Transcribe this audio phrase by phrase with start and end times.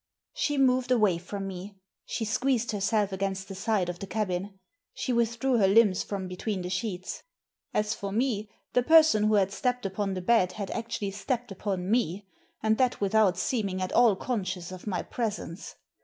[0.33, 1.75] She moved away from me.
[2.05, 4.57] She squeezed herself against the side of the cabin.
[4.95, 7.21] She withdrew her limbs from between the sheets.
[7.71, 11.91] As for me, the person who had stepped upon the bed had actually stepped upon
[11.91, 12.25] me,
[12.63, 15.75] and that without seeming at all conscious of my presence.